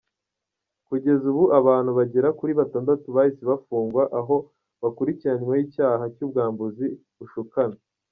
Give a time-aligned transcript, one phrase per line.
[0.87, 4.35] Kugeza ubu abantu bagera kuri Batandatu bahise bafungwa aho
[4.81, 7.75] bakurikiranyweho icyaha cy’ubwambuzi bushukana.